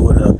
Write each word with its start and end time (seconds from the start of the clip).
What 0.00 0.20
up? 0.20 0.33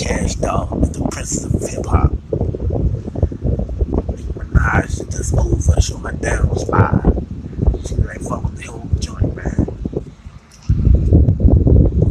Cash 0.00 0.36
dog. 0.36 0.72
and 0.72 0.82
the 0.82 1.06
Princess 1.10 1.44
of 1.44 1.60
Hip 1.68 1.84
Hop. 1.84 2.10
Nicki 2.10 2.36
Minaj 4.32 4.88
just 5.10 5.34
over, 5.36 5.78
showed 5.78 6.00
my 6.00 6.10
dad 6.12 6.42
was 6.46 6.62
She 7.86 7.96
like 7.96 8.20
fuck 8.22 8.42
with 8.42 8.56
the 8.56 8.64
whole 8.68 8.88
joint, 8.98 9.36
man. 9.36 9.68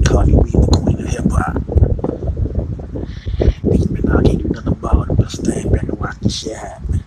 Cardi 0.06 0.34
B, 0.34 0.52
the 0.52 0.68
queen 0.84 1.00
of 1.00 1.08
hip 1.08 1.32
hop. 1.32 1.56
Nicki 3.64 3.86
Minaj 3.86 4.24
can't 4.28 4.38
do 4.38 4.50
nothing 4.50 4.68
about 4.74 5.10
it, 5.10 5.18
but 5.18 5.32
stand 5.32 5.72
back 5.72 5.82
and 5.82 5.98
watch 6.00 6.20
the 6.20 6.30
shit 6.30 6.56
happen. 6.58 6.99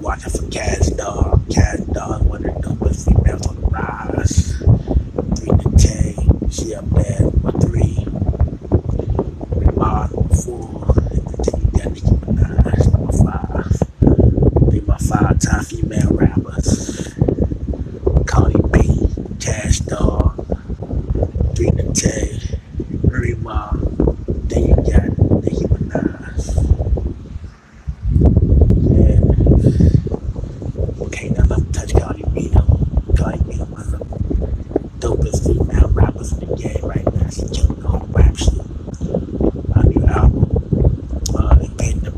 watching 0.00 0.30
for 0.30 0.48
cats, 0.50 0.90
dog. 0.92 1.40
Cats, 1.50 1.80
dog. 1.84 2.22
One 2.26 2.44
of 2.48 2.54
the 2.54 2.60
dumbest 2.62 3.06
females 3.08 3.46
on 3.46 3.60
the 3.60 3.66
rise. 3.66 4.56
Three 5.38 5.56
to 5.58 5.76
ten. 5.76 6.50
She 6.50 6.74
up 6.74 6.88
there. 6.90 7.37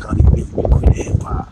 Cardi 0.00 0.22
B, 0.34 0.44
quit 0.52 0.92
hip 0.96 1.22
hop. 1.22 1.48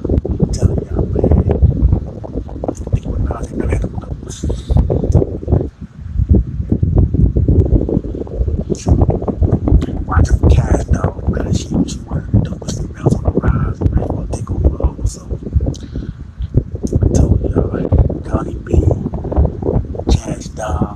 da 20.61 20.93